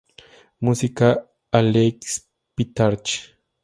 [0.61, 1.09] Música
[1.59, 2.19] Aleix
[2.55, 3.13] Pitarch.